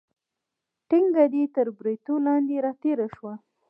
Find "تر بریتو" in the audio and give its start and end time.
1.55-2.13